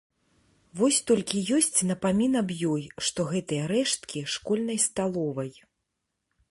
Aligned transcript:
Вось 0.79 0.99
толькі 1.09 1.41
ёсць 1.57 1.85
напамін 1.89 2.33
аб 2.41 2.49
ёй, 2.71 2.83
што 3.09 3.27
гэтыя 3.35 3.63
рэшткі 3.75 4.27
школьнай 4.37 4.79
сталовай. 4.87 5.51